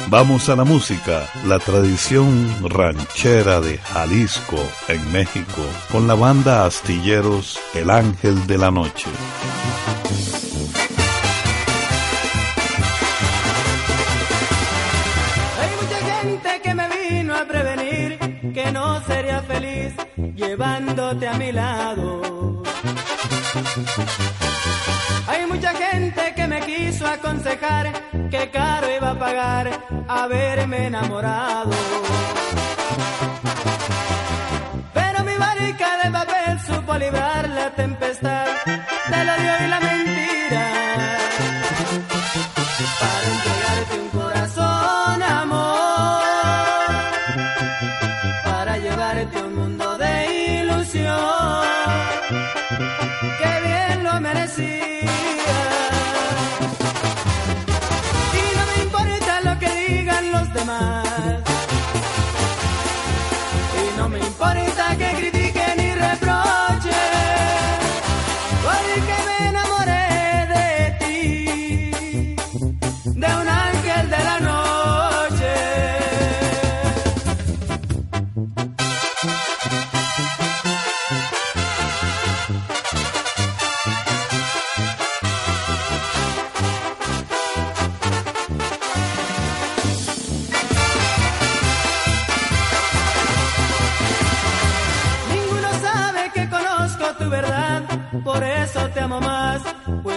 Vamos 0.09 0.47
a 0.47 0.55
la 0.55 0.63
música, 0.63 1.27
la 1.45 1.59
tradición 1.59 2.47
ranchera 2.63 3.59
de 3.59 3.77
Jalisco, 3.79 4.57
en 4.87 5.11
México, 5.11 5.65
con 5.91 6.07
la 6.07 6.15
banda 6.15 6.65
Astilleros 6.65 7.59
El 7.73 7.89
Ángel 7.89 8.47
de 8.47 8.57
la 8.57 8.71
Noche. 8.71 9.09
Prevenir 17.49 18.19
que 18.53 18.71
no 18.71 19.01
sería 19.01 19.41
feliz 19.41 19.93
llevándote 20.35 21.27
a 21.27 21.33
mi 21.33 21.51
lado. 21.51 22.63
Hay 25.27 25.45
mucha 25.47 25.71
gente 25.73 26.33
que 26.35 26.47
me 26.47 26.59
quiso 26.61 27.05
aconsejar 27.07 27.91
que 28.29 28.49
caro 28.51 28.87
iba 28.95 29.11
a 29.11 29.19
pagar 29.19 29.65
haberme 30.07 30.87
enamorado. 30.87 31.71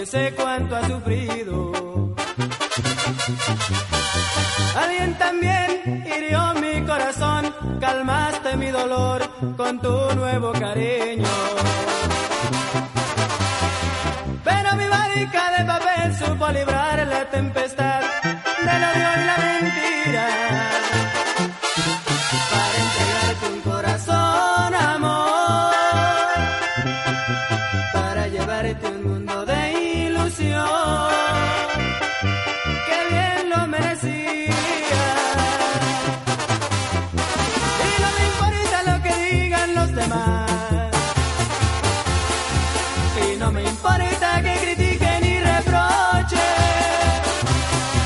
Sé 0.05 0.33
cuánto 0.35 0.75
has 0.75 0.87
sufrido. 0.87 1.71
Alguien 4.75 5.17
también 5.17 6.03
hirió 6.05 6.53
mi 6.55 6.85
corazón, 6.85 7.53
calmaste 7.79 8.57
mi 8.57 8.67
dolor 8.67 9.21
con 9.55 9.79
tu 9.79 10.15
nuevo 10.15 10.51
cariño. 10.53 11.27
Pero 14.43 14.75
mi 14.75 14.87
barrica 14.87 15.43
de 15.57 15.65
papel 15.65 16.15
supo 16.15 16.49
librar 16.49 17.07
la 17.07 17.29
tempestad 17.29 17.72
y 43.33 43.37
no 43.37 43.51
me 43.51 43.63
importa 43.63 44.41
que 44.41 44.53
critiquen 44.63 45.25
y 45.25 45.39
reprochen. 45.39 46.39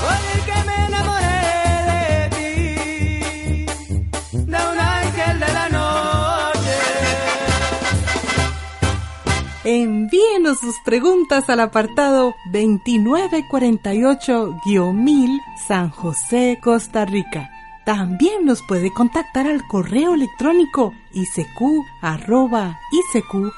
Porque 0.04 0.56
me 0.66 0.76
enamoré 0.88 1.42
de 1.92 2.08
ti, 2.36 3.66
de 4.32 4.60
un 4.72 4.80
ángel 4.80 5.40
de 5.40 5.50
la 5.54 5.70
noche. 5.70 6.78
Envíenos 9.64 10.60
sus 10.60 10.76
preguntas 10.86 11.50
al 11.50 11.60
apartado 11.62 12.36
2948-1000 12.52 15.42
San 15.68 15.90
José, 15.90 16.60
Costa 16.62 17.06
Rica. 17.06 17.50
También 17.86 18.46
nos 18.46 18.62
puede 18.64 18.94
contactar 18.94 19.48
al 19.48 19.66
correo 19.66 20.14
electrónico 20.14 20.94
isq.org 22.94 23.50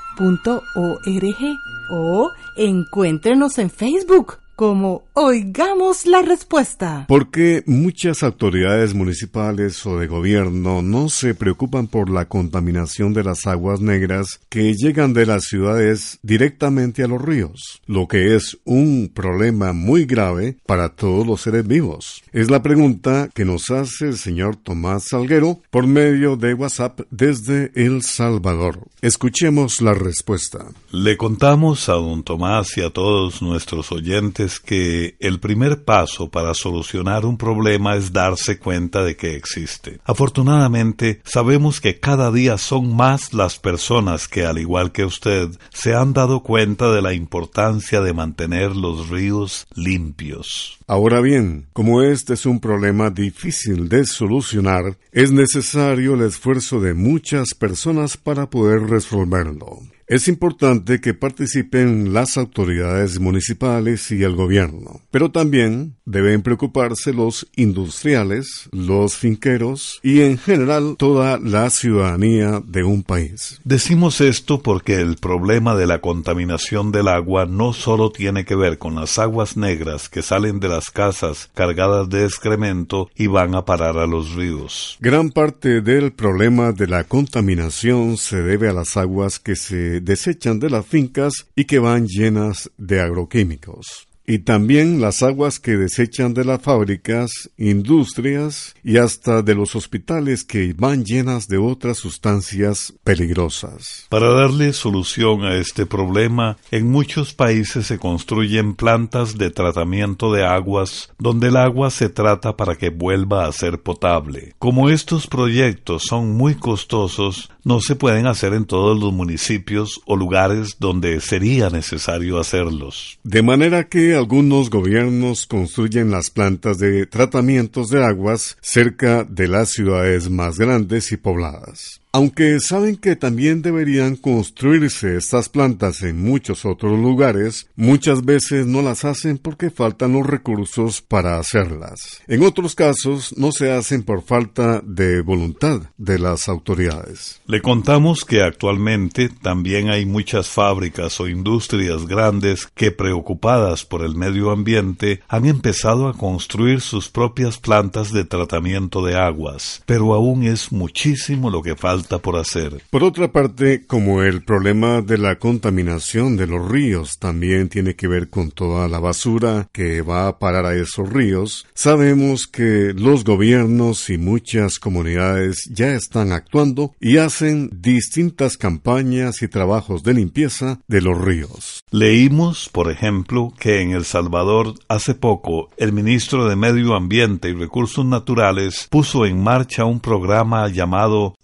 o 1.91 2.31
encuéntrenos 2.55 3.57
en 3.57 3.69
Facebook 3.69 4.37
como 4.59 5.05
Oigamos 5.13 6.05
la 6.05 6.21
Respuesta. 6.21 7.05
Porque 7.07 7.63
muchas 7.65 8.23
autoridades 8.23 8.93
municipales 8.93 9.85
o 9.85 9.97
de 9.97 10.07
gobierno 10.07 10.81
no 10.81 11.07
se 11.07 11.33
preocupan 11.33 11.87
por 11.87 12.09
la 12.09 12.25
contaminación 12.25 13.13
de 13.13 13.23
las 13.23 13.47
aguas 13.47 13.79
negras 13.79 14.41
que 14.49 14.73
llegan 14.73 15.13
de 15.13 15.25
las 15.25 15.45
ciudades 15.45 16.19
directamente 16.23 17.03
a 17.03 17.07
los 17.07 17.21
ríos, 17.21 17.81
lo 17.85 18.09
que 18.09 18.35
es 18.35 18.57
un 18.65 19.09
problema 19.13 19.71
muy 19.71 20.03
grave 20.03 20.57
para 20.65 20.89
todos 20.89 21.25
los 21.25 21.39
seres 21.39 21.65
vivos? 21.65 22.21
Es 22.33 22.51
la 22.51 22.61
pregunta 22.61 23.29
que 23.33 23.45
nos 23.45 23.71
hace 23.71 24.07
el 24.07 24.17
señor 24.17 24.57
Tomás 24.57 25.05
Salguero 25.05 25.61
por 25.69 25.87
medio 25.87 26.35
de 26.35 26.53
WhatsApp 26.53 26.99
desde 27.11 27.71
El 27.75 28.01
Salvador. 28.01 28.89
Escuchemos 29.01 29.79
la 29.79 29.93
respuesta. 29.93 30.65
Le 30.91 31.15
contamos 31.15 31.87
a 31.87 31.93
don 31.93 32.23
Tomás 32.23 32.77
y 32.77 32.81
a 32.81 32.89
todos 32.89 33.41
nuestros 33.41 33.93
oyentes 33.93 34.48
que 34.57 35.17
el 35.19 35.41
primer 35.41 35.83
paso 35.83 36.29
para 36.29 36.53
solucionar 36.53 37.25
un 37.25 37.37
problema 37.37 37.97
es 37.97 38.13
darse 38.13 38.57
cuenta 38.57 39.03
de 39.03 39.17
que 39.17 39.35
existe. 39.35 39.99
Afortunadamente, 40.05 41.21
sabemos 41.25 41.81
que 41.81 41.99
cada 41.99 42.31
día 42.31 42.57
son 42.57 42.95
más 42.95 43.33
las 43.33 43.59
personas 43.59 44.29
que, 44.29 44.45
al 44.45 44.59
igual 44.59 44.93
que 44.93 45.03
usted, 45.03 45.49
se 45.73 45.93
han 45.93 46.13
dado 46.13 46.41
cuenta 46.41 46.91
de 46.91 47.01
la 47.01 47.13
importancia 47.13 47.99
de 48.01 48.13
mantener 48.13 48.75
los 48.75 49.09
ríos 49.09 49.67
limpios. 49.75 50.79
Ahora 50.87 51.21
bien, 51.21 51.67
como 51.73 52.01
este 52.01 52.33
es 52.33 52.45
un 52.45 52.59
problema 52.59 53.09
difícil 53.09 53.89
de 53.89 54.05
solucionar, 54.05 54.97
es 55.11 55.31
necesario 55.31 56.15
el 56.15 56.21
esfuerzo 56.21 56.79
de 56.79 56.93
muchas 56.93 57.53
personas 57.53 58.17
para 58.17 58.49
poder 58.49 58.81
resolverlo. 58.89 59.79
Es 60.09 60.27
importante 60.27 61.01
que 61.01 61.13
participen 61.13 62.13
las 62.13 62.35
autoridades 62.35 63.19
municipales 63.19 64.09
y 64.09 64.23
el 64.23 64.35
gobierno, 64.35 65.01
pero 65.11 65.29
también 65.29 65.97
deben 66.03 66.41
preocuparse 66.41 67.13
los 67.13 67.47
industriales, 67.55 68.69
los 68.71 69.15
finqueros 69.15 69.99
y 70.01 70.21
en 70.21 70.39
general 70.39 70.95
toda 70.97 71.37
la 71.37 71.69
ciudadanía 71.69 72.59
de 72.65 72.83
un 72.83 73.03
país. 73.03 73.61
Decimos 73.63 74.19
esto 74.19 74.63
porque 74.63 74.95
el 74.95 75.17
problema 75.17 75.75
de 75.75 75.85
la 75.85 76.01
contaminación 76.01 76.91
del 76.91 77.07
agua 77.07 77.45
no 77.45 77.73
solo 77.73 78.11
tiene 78.11 78.45
que 78.45 78.55
ver 78.55 78.79
con 78.79 78.95
las 78.95 79.19
aguas 79.19 79.57
negras 79.57 80.09
que 80.09 80.23
salen 80.23 80.59
de 80.59 80.69
las 80.69 80.89
casas 80.89 81.51
cargadas 81.53 82.09
de 82.09 82.25
excremento 82.25 83.11
y 83.15 83.27
van 83.27 83.53
a 83.53 83.63
parar 83.63 83.99
a 83.99 84.07
los 84.07 84.33
ríos. 84.33 84.97
Gran 84.99 85.29
parte 85.29 85.81
del 85.81 86.13
problema 86.13 86.71
de 86.71 86.87
la 86.87 87.03
contaminación 87.03 88.17
se 88.17 88.41
debe 88.41 88.69
a 88.69 88.73
las 88.73 88.97
aguas 88.97 89.37
que 89.37 89.55
se 89.55 89.98
desechan 90.01 90.59
de 90.59 90.69
las 90.69 90.85
fincas 90.85 91.47
y 91.55 91.65
que 91.65 91.79
van 91.79 92.07
llenas 92.07 92.69
de 92.77 93.01
agroquímicos 93.01 94.08
y 94.29 94.37
también 94.37 95.01
las 95.01 95.23
aguas 95.23 95.59
que 95.59 95.75
desechan 95.75 96.35
de 96.35 96.45
las 96.45 96.61
fábricas, 96.61 97.49
industrias 97.57 98.75
y 98.83 98.97
hasta 98.97 99.41
de 99.41 99.55
los 99.55 99.75
hospitales 99.75 100.43
que 100.43 100.75
van 100.77 101.03
llenas 101.03 101.47
de 101.47 101.57
otras 101.57 101.97
sustancias 101.97 102.93
peligrosas. 103.03 104.05
Para 104.07 104.31
darle 104.31 104.73
solución 104.73 105.45
a 105.45 105.55
este 105.55 105.87
problema, 105.87 106.57
en 106.69 106.91
muchos 106.91 107.33
países 107.33 107.87
se 107.87 107.97
construyen 107.97 108.75
plantas 108.75 109.35
de 109.35 109.49
tratamiento 109.49 110.31
de 110.31 110.45
aguas 110.45 111.11
donde 111.17 111.47
el 111.47 111.57
agua 111.57 111.89
se 111.89 112.09
trata 112.09 112.55
para 112.55 112.75
que 112.75 112.91
vuelva 112.91 113.47
a 113.47 113.51
ser 113.51 113.81
potable. 113.81 114.53
Como 114.59 114.89
estos 114.89 115.25
proyectos 115.25 116.03
son 116.07 116.37
muy 116.37 116.53
costosos, 116.53 117.49
no 117.63 117.81
se 117.81 117.95
pueden 117.95 118.27
hacer 118.27 118.53
en 118.53 118.65
todos 118.65 118.99
los 118.99 119.11
municipios 119.11 120.01
o 120.05 120.15
lugares 120.15 120.77
donde 120.79 121.19
sería 121.19 121.71
necesario 121.71 122.39
hacerlos. 122.39 123.19
De 123.23 123.41
manera 123.41 123.89
que 123.89 124.18
algunos 124.19 124.69
gobiernos 124.69 125.47
construyen 125.47 126.11
las 126.11 126.29
plantas 126.29 126.77
de 126.77 127.05
tratamientos 127.05 127.89
de 127.89 128.03
aguas 128.03 128.57
cerca 128.61 129.23
de 129.23 129.47
las 129.47 129.69
ciudades 129.69 130.29
más 130.29 130.59
grandes 130.59 131.13
y 131.13 131.17
pobladas. 131.17 132.01
Aunque 132.11 132.59
saben 132.59 132.95
que 132.95 133.15
también 133.15 133.61
deberían 133.61 134.15
construirse 134.15 135.15
estas 135.15 135.47
plantas 135.47 136.01
en 136.01 136.19
muchos 136.19 136.65
otros 136.65 136.97
lugares, 136.97 137.69
muchas 137.75 138.25
veces 138.25 138.65
no 138.65 138.81
las 138.81 139.05
hacen 139.05 139.37
porque 139.37 139.69
faltan 139.69 140.13
los 140.13 140.25
recursos 140.25 141.03
para 141.03 141.37
hacerlas. 141.37 142.23
En 142.27 142.41
otros 142.41 142.73
casos 142.73 143.37
no 143.37 143.51
se 143.51 143.71
hacen 143.71 144.01
por 144.01 144.23
falta 144.23 144.81
de 144.83 145.21
voluntad 145.21 145.81
de 145.97 146.17
las 146.17 146.49
autoridades. 146.49 147.41
Le 147.45 147.61
contamos 147.61 148.25
que 148.25 148.41
actualmente 148.41 149.29
también 149.29 149.91
hay 149.91 150.07
muchas 150.07 150.49
fábricas 150.49 151.19
o 151.19 151.27
industrias 151.27 152.07
grandes 152.07 152.65
que 152.73 152.91
preocupadas 152.91 153.85
por 153.85 154.03
el 154.03 154.15
medio 154.15 154.49
ambiente 154.49 155.21
han 155.27 155.45
empezado 155.45 156.07
a 156.07 156.17
construir 156.17 156.81
sus 156.81 157.07
propias 157.07 157.59
plantas 157.59 158.11
de 158.11 158.25
tratamiento 158.25 159.05
de 159.05 159.15
aguas, 159.15 159.83
pero 159.85 160.15
aún 160.15 160.41
es 160.41 160.71
muchísimo 160.71 161.51
lo 161.51 161.61
que 161.61 161.75
falta 161.75 161.98
por 162.07 162.37
hacer. 162.37 162.81
Por 162.89 163.03
otra 163.03 163.31
parte, 163.31 163.85
como 163.85 164.23
el 164.23 164.43
problema 164.43 165.01
de 165.01 165.17
la 165.17 165.37
contaminación 165.37 166.37
de 166.37 166.47
los 166.47 166.67
ríos 166.67 167.19
también 167.19 167.69
tiene 167.69 167.95
que 167.95 168.07
ver 168.07 168.29
con 168.29 168.51
toda 168.51 168.87
la 168.87 168.99
basura 168.99 169.67
que 169.71 170.01
va 170.01 170.27
a 170.27 170.39
parar 170.39 170.65
a 170.65 170.75
esos 170.75 171.09
ríos, 171.09 171.67
sabemos 171.73 172.47
que 172.47 172.93
los 172.95 173.23
gobiernos 173.23 174.09
y 174.09 174.17
muchas 174.17 174.79
comunidades 174.79 175.69
ya 175.71 175.93
están 175.93 176.31
actuando 176.31 176.93
y 176.99 177.17
hacen 177.17 177.69
distintas 177.71 178.57
campañas 178.57 179.41
y 179.41 179.47
trabajos 179.47 180.03
de 180.03 180.13
limpieza 180.13 180.79
de 180.87 181.01
los 181.01 181.19
ríos. 181.19 181.83
Leímos, 181.91 182.69
por 182.69 182.91
ejemplo, 182.91 183.53
que 183.59 183.81
en 183.81 183.91
El 183.91 184.05
Salvador 184.05 184.75
hace 184.87 185.15
poco 185.15 185.69
el 185.77 185.93
ministro 185.93 186.47
de 186.47 186.55
Medio 186.55 186.95
Ambiente 186.95 187.49
y 187.49 187.53
Recursos 187.53 188.05
Naturales 188.05 188.87
puso 188.89 189.25
en 189.25 189.41
marcha 189.41 189.85
un 189.85 189.99
programa 189.99 190.67
llamado 190.69 191.35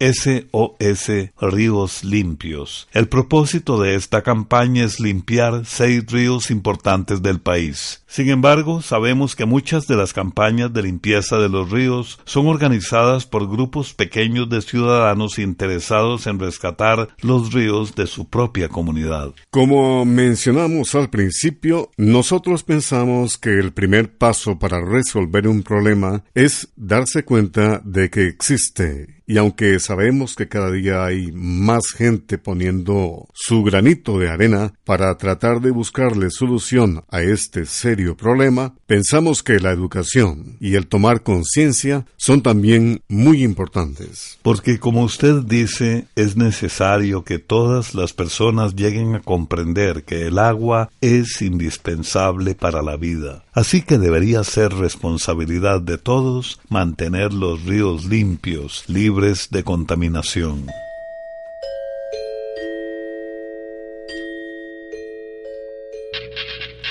S 0.79 1.31
OS 1.39 1.51
Ríos 1.51 2.03
Limpios. 2.03 2.87
El 2.91 3.07
propósito 3.07 3.79
de 3.79 3.95
esta 3.95 4.21
campaña 4.21 4.83
es 4.83 4.99
limpiar 4.99 5.65
seis 5.65 6.05
ríos 6.07 6.51
importantes 6.51 7.21
del 7.21 7.39
país. 7.39 8.03
Sin 8.07 8.29
embargo, 8.29 8.81
sabemos 8.81 9.35
que 9.35 9.45
muchas 9.45 9.87
de 9.87 9.95
las 9.95 10.13
campañas 10.13 10.71
de 10.73 10.83
limpieza 10.83 11.37
de 11.37 11.49
los 11.49 11.69
ríos 11.69 12.19
son 12.25 12.47
organizadas 12.47 13.25
por 13.25 13.49
grupos 13.49 13.93
pequeños 13.93 14.49
de 14.49 14.61
ciudadanos 14.61 15.37
interesados 15.39 16.27
en 16.27 16.39
rescatar 16.39 17.09
los 17.21 17.53
ríos 17.53 17.95
de 17.95 18.07
su 18.07 18.29
propia 18.29 18.69
comunidad. 18.69 19.33
Como 19.49 20.05
mencionamos 20.05 20.95
al 20.95 21.09
principio, 21.09 21.91
nosotros 21.97 22.63
pensamos 22.63 23.37
que 23.37 23.59
el 23.59 23.73
primer 23.73 24.17
paso 24.17 24.57
para 24.57 24.79
resolver 24.79 25.47
un 25.47 25.63
problema 25.63 26.23
es 26.33 26.69
darse 26.75 27.23
cuenta 27.23 27.81
de 27.83 28.09
que 28.09 28.27
existe 28.27 29.14
y 29.27 29.37
aunque 29.37 29.79
sabemos 29.79 30.35
que 30.35 30.47
cada 30.47 30.71
día 30.71 31.05
hay 31.05 31.31
más 31.31 31.87
gente 31.95 32.37
poniendo 32.37 33.27
su 33.33 33.63
granito 33.63 34.19
de 34.19 34.29
arena 34.29 34.73
para 34.83 35.17
tratar 35.17 35.61
de 35.61 35.71
buscarle 35.71 36.29
solución 36.29 37.03
a 37.09 37.21
este 37.21 37.65
serio 37.65 38.15
problema, 38.15 38.75
pensamos 38.85 39.41
que 39.41 39.59
la 39.59 39.71
educación 39.71 40.57
y 40.59 40.75
el 40.75 40.87
tomar 40.87 41.23
conciencia 41.23 42.05
son 42.17 42.41
también 42.41 43.01
muy 43.07 43.43
importantes. 43.43 44.37
Porque 44.41 44.79
como 44.79 45.03
usted 45.03 45.41
dice, 45.43 46.07
es 46.15 46.37
necesario 46.37 47.23
que 47.23 47.39
todas 47.39 47.95
las 47.95 48.13
personas 48.13 48.75
lleguen 48.75 49.15
a 49.15 49.21
comprender 49.21 50.03
que 50.03 50.27
el 50.27 50.37
agua 50.37 50.89
es 51.01 51.41
indispensable 51.41 52.53
para 52.55 52.81
la 52.81 52.97
vida. 52.97 53.44
Así 53.55 53.81
que 53.81 53.97
debería 53.97 54.43
ser 54.43 54.73
responsabilidad 54.73 55.79
de 55.79 55.97
todos 55.97 56.59
mantener 56.67 57.31
los 57.31 57.63
ríos 57.63 58.03
limpios, 58.03 58.83
libres, 58.87 59.47
de 59.49 59.63
contaminación. 59.63 60.67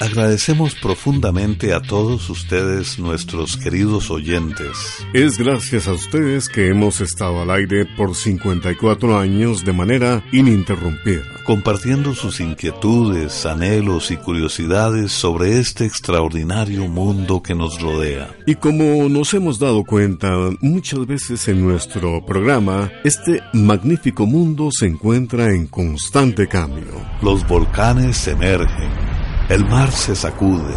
Agradecemos 0.01 0.75
profundamente 0.75 1.73
a 1.73 1.81
todos 1.81 2.29
ustedes, 2.29 2.99
nuestros 2.99 3.57
queridos 3.57 4.11
oyentes. 4.11 5.07
Es 5.13 5.39
gracias 5.39 5.87
a 5.87 5.93
ustedes 5.93 6.49
que 6.49 6.69
hemos 6.69 7.01
estado 7.01 7.43
al 7.43 7.51
aire 7.51 7.87
por 7.97 8.17
54 8.17 9.19
años 9.19 9.65
de 9.65 9.73
manera 9.73 10.25
ininterrumpida. 10.33 11.23
Compartiendo 11.45 12.15
sus 12.15 12.41
inquietudes, 12.41 13.47
anhelos 13.47 14.11
y 14.11 14.17
curiosidades 14.17 15.13
sobre 15.13 15.61
este 15.61 15.85
extraordinario 15.85 16.89
mundo 16.89 17.41
que 17.43 17.55
nos 17.55 17.81
rodea. 17.81 18.35
Y 18.47 18.57
como 18.57 19.09
nos 19.09 19.33
hemos 19.35 19.61
dado 19.61 19.85
cuenta 19.85 20.29
muchas 20.61 21.07
veces 21.07 21.47
en 21.47 21.65
nuestro 21.65 22.25
programa, 22.27 22.91
este 23.05 23.43
magnífico 23.53 24.27
mundo 24.27 24.71
se 24.73 24.87
encuentra 24.87 25.53
en 25.53 25.69
constante 25.69 26.49
cambio. 26.49 27.01
Los 27.23 27.47
volcanes 27.47 28.27
emergen 28.27 29.14
el 29.49 29.65
mar 29.67 29.93
se 29.93 30.17
sacude, 30.17 30.75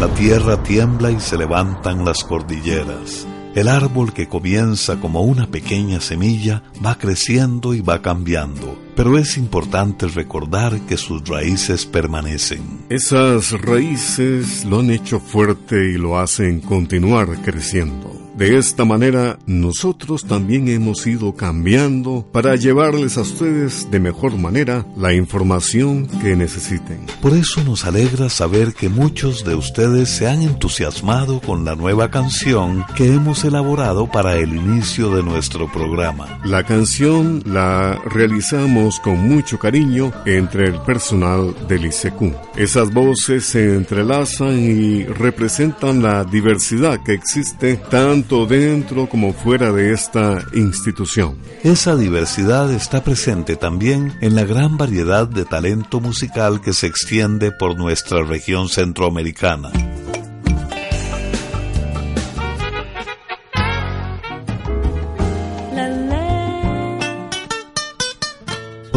la 0.00 0.08
tierra 0.14 0.62
tiembla 0.62 1.10
y 1.10 1.20
se 1.20 1.36
levantan 1.36 2.04
las 2.04 2.24
cordilleras. 2.24 3.26
El 3.54 3.68
árbol 3.68 4.12
que 4.12 4.28
comienza 4.28 5.00
como 5.00 5.22
una 5.22 5.46
pequeña 5.46 6.00
semilla 6.00 6.62
va 6.84 6.96
creciendo 6.98 7.74
y 7.74 7.80
va 7.80 8.02
cambiando, 8.02 8.78
pero 8.94 9.18
es 9.18 9.36
importante 9.36 10.06
recordar 10.06 10.80
que 10.82 10.96
sus 10.96 11.26
raíces 11.28 11.86
permanecen. 11.86 12.84
Esas 12.88 13.52
raíces 13.52 14.64
lo 14.64 14.80
han 14.80 14.90
hecho 14.90 15.18
fuerte 15.18 15.92
y 15.92 15.96
lo 15.96 16.18
hacen 16.18 16.60
continuar 16.60 17.40
creciendo. 17.42 18.17
De 18.38 18.56
esta 18.56 18.84
manera, 18.84 19.36
nosotros 19.46 20.24
también 20.24 20.68
hemos 20.68 21.04
ido 21.08 21.34
cambiando 21.34 22.24
para 22.30 22.54
llevarles 22.54 23.18
a 23.18 23.22
ustedes 23.22 23.90
de 23.90 23.98
mejor 23.98 24.38
manera 24.38 24.86
la 24.96 25.12
información 25.12 26.06
que 26.22 26.36
necesiten. 26.36 27.04
Por 27.20 27.32
eso 27.32 27.64
nos 27.64 27.84
alegra 27.84 28.28
saber 28.28 28.74
que 28.74 28.88
muchos 28.88 29.44
de 29.44 29.56
ustedes 29.56 30.08
se 30.10 30.28
han 30.28 30.42
entusiasmado 30.42 31.40
con 31.40 31.64
la 31.64 31.74
nueva 31.74 32.12
canción 32.12 32.84
que 32.94 33.12
hemos 33.12 33.42
elaborado 33.42 34.08
para 34.08 34.36
el 34.36 34.54
inicio 34.54 35.10
de 35.16 35.24
nuestro 35.24 35.66
programa. 35.72 36.38
La 36.44 36.62
canción 36.62 37.42
la 37.44 38.00
realizamos 38.04 39.00
con 39.00 39.28
mucho 39.28 39.58
cariño 39.58 40.12
entre 40.26 40.68
el 40.68 40.80
personal 40.82 41.56
del 41.66 41.86
ICQ. 41.86 42.36
Esas 42.56 42.94
voces 42.94 43.46
se 43.46 43.74
entrelazan 43.74 44.60
y 44.60 45.02
representan 45.06 46.04
la 46.04 46.22
diversidad 46.22 47.02
que 47.02 47.14
existe 47.14 47.78
tanto 47.90 48.27
dentro 48.28 49.08
como 49.08 49.32
fuera 49.32 49.72
de 49.72 49.92
esta 49.92 50.44
institución. 50.52 51.38
Esa 51.64 51.96
diversidad 51.96 52.70
está 52.70 53.02
presente 53.02 53.56
también 53.56 54.12
en 54.20 54.34
la 54.34 54.44
gran 54.44 54.76
variedad 54.76 55.26
de 55.26 55.46
talento 55.46 55.98
musical 55.98 56.60
que 56.60 56.74
se 56.74 56.86
extiende 56.86 57.52
por 57.52 57.76
nuestra 57.76 58.22
región 58.22 58.68
centroamericana. 58.68 59.72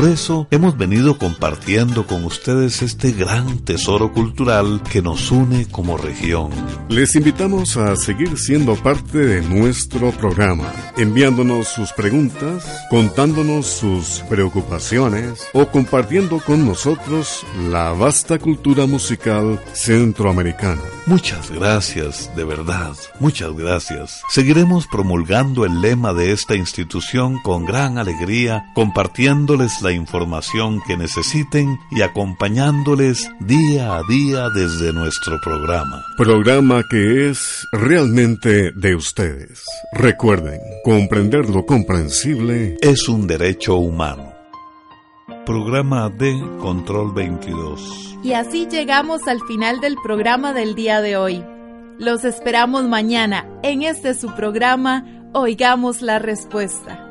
Por 0.01 0.09
eso 0.09 0.47
hemos 0.49 0.79
venido 0.79 1.19
compartiendo 1.19 2.07
con 2.07 2.25
ustedes 2.25 2.81
este 2.81 3.11
gran 3.11 3.59
tesoro 3.59 4.11
cultural 4.11 4.81
que 4.91 4.99
nos 5.03 5.29
une 5.29 5.67
como 5.67 5.95
región. 5.95 6.49
Les 6.89 7.13
invitamos 7.13 7.77
a 7.77 7.95
seguir 7.95 8.35
siendo 8.39 8.73
parte 8.75 9.19
de 9.19 9.43
nuestro 9.43 10.09
programa, 10.09 10.73
enviándonos 10.97 11.67
sus 11.67 11.93
preguntas, 11.93 12.65
contándonos 12.89 13.67
sus 13.67 14.23
preocupaciones 14.27 15.47
o 15.53 15.67
compartiendo 15.67 16.39
con 16.39 16.65
nosotros 16.65 17.45
la 17.69 17.91
vasta 17.91 18.39
cultura 18.39 18.87
musical 18.87 19.61
centroamericana. 19.73 20.81
Muchas 21.05 21.51
gracias, 21.51 22.35
de 22.35 22.43
verdad, 22.43 22.93
muchas 23.19 23.55
gracias. 23.55 24.21
Seguiremos 24.29 24.87
promulgando 24.87 25.65
el 25.65 25.81
lema 25.81 26.13
de 26.13 26.31
esta 26.31 26.55
institución 26.55 27.39
con 27.43 27.65
gran 27.65 27.97
alegría, 27.97 28.71
compartiéndoles 28.73 29.81
la 29.81 29.90
información 29.93 30.81
que 30.87 30.97
necesiten 30.97 31.79
y 31.91 32.01
acompañándoles 32.01 33.29
día 33.39 33.95
a 33.95 34.03
día 34.03 34.49
desde 34.49 34.93
nuestro 34.93 35.39
programa. 35.41 36.03
Programa 36.17 36.83
que 36.89 37.29
es 37.29 37.67
realmente 37.71 38.71
de 38.71 38.95
ustedes. 38.95 39.63
Recuerden, 39.93 40.59
comprender 40.83 41.49
lo 41.49 41.65
comprensible 41.65 42.77
es 42.81 43.09
un 43.09 43.27
derecho 43.27 43.75
humano. 43.75 44.33
Programa 45.45 46.09
de 46.09 46.39
Control 46.59 47.13
22. 47.13 48.17
Y 48.23 48.33
así 48.33 48.67
llegamos 48.67 49.27
al 49.27 49.41
final 49.47 49.79
del 49.81 49.95
programa 50.03 50.53
del 50.53 50.75
día 50.75 51.01
de 51.01 51.17
hoy. 51.17 51.43
Los 51.97 52.23
esperamos 52.23 52.83
mañana 52.83 53.45
en 53.63 53.81
este 53.83 54.13
su 54.13 54.33
programa 54.35 55.05
Oigamos 55.33 56.01
la 56.01 56.19
Respuesta. 56.19 57.10